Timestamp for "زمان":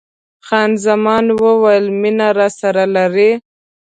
0.85-1.25